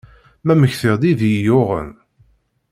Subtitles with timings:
[0.45, 1.89] Ma mektiɣ-d i d iyi-yuɣen.